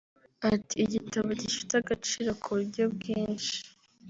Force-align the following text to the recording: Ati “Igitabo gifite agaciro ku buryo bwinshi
Ati 0.53 0.75
“Igitabo 0.83 1.29
gifite 1.41 1.71
agaciro 1.81 2.29
ku 2.41 2.47
buryo 2.55 2.83
bwinshi 2.95 3.57